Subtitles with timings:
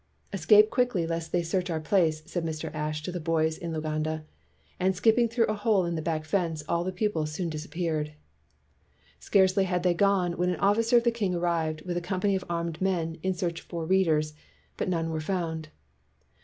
[0.33, 2.73] "Escape quickly lest they search our place," said Mr.
[2.73, 4.25] Ashe to the boys in Lu ganda;
[4.79, 8.13] and skipping through a hole in the back fence, all the pupils soon disappeared.
[9.19, 12.43] Scarcely had they gone, when an officer of the king arrived with a company of
[12.49, 14.33] armed men in search for "readers,"
[14.75, 15.69] but none were found.